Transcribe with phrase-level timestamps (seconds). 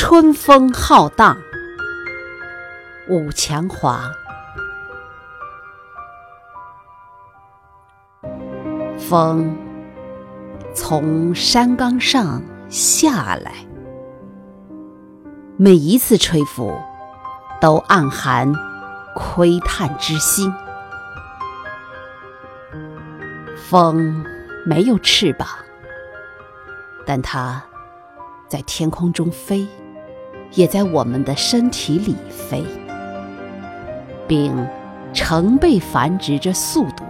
[0.00, 1.36] 春风浩荡，
[3.08, 4.08] 武强华。
[8.96, 9.58] 风
[10.72, 13.52] 从山岗上下来，
[15.56, 16.72] 每一次吹拂，
[17.60, 18.54] 都暗含
[19.16, 20.54] 窥探之心。
[23.56, 24.24] 风
[24.64, 25.48] 没有翅膀，
[27.04, 27.60] 但它
[28.46, 29.66] 在天空中飞，
[30.54, 32.64] 也在我们的身体里飞，
[34.26, 34.66] 并
[35.12, 37.04] 成倍繁殖着速度。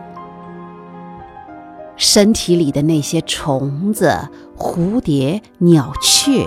[1.97, 6.47] 身体里的那些虫子、蝴蝶、鸟雀，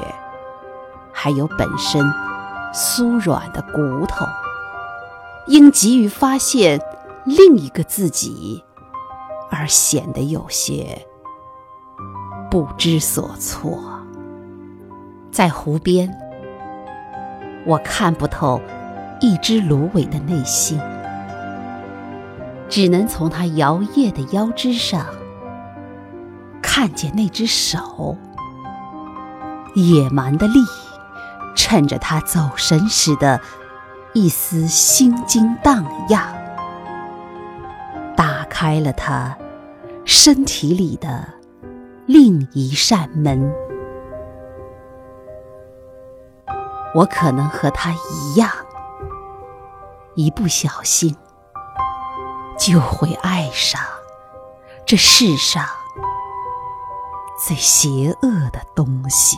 [1.12, 2.02] 还有本身
[2.74, 4.26] 酥软的骨头，
[5.48, 6.80] 因急于发现
[7.26, 8.64] 另一个自己，
[9.50, 11.06] 而显得有些
[12.50, 13.78] 不知所措。
[15.32, 16.10] 在湖边，
[17.66, 18.62] 我看不透
[19.20, 20.80] 一只芦苇的内心，
[22.68, 25.06] 只能从它摇曳的腰肢上。
[26.62, 28.18] 看见那只手，
[29.76, 30.60] 野蛮的力，
[31.56, 33.40] 趁着他走神时的
[34.14, 36.34] 一丝心惊荡漾，
[38.16, 39.38] 打开了他
[40.06, 41.28] 身体里的
[42.06, 43.54] 另一扇门。
[46.94, 48.50] 我可能和他一样，
[50.16, 51.16] 一不小心
[52.60, 53.82] 就会爱上
[54.86, 55.66] 这世上。
[57.44, 59.36] 最邪恶的东西。